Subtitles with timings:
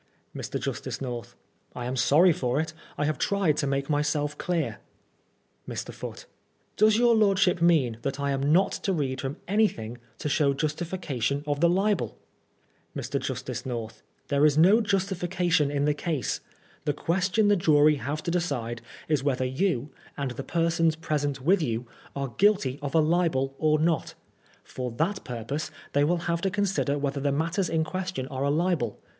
[0.35, 0.59] Mr.
[0.59, 1.35] Justice North:
[1.75, 2.73] I am sorry for it.
[2.97, 4.79] I have tried to make myself clear.
[5.69, 5.93] Mr.
[5.93, 6.25] Foote:
[6.75, 11.43] Does your lordship mean that I am not to read from anything to show justification
[11.45, 12.17] of the libel?
[12.97, 13.19] Mr.
[13.19, 16.39] Justice North: There is no justification in the case.
[16.85, 21.61] The question the jury have to decide is whether you, and the persons present with
[21.61, 24.15] you, are guilty of a libel or not
[24.63, 28.49] For that purpose they will have to consider whether the matters in question are a
[28.49, 28.99] libel.